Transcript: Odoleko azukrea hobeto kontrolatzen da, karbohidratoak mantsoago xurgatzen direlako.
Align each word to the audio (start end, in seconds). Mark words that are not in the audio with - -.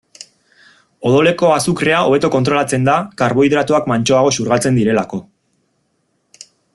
Odoleko 1.09 1.51
azukrea 1.57 1.99
hobeto 2.07 2.31
kontrolatzen 2.37 2.89
da, 2.89 2.97
karbohidratoak 3.23 3.89
mantsoago 3.95 4.35
xurgatzen 4.39 4.81
direlako. 4.83 5.21